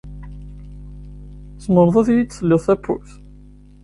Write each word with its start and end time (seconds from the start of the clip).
Tezemreḍ 1.55 1.95
ad 2.01 2.07
iyi-d 2.09 2.31
telliḍ 2.31 2.61
tappurt? 2.67 3.11